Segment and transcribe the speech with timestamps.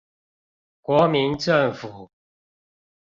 [0.81, 2.09] 國民政府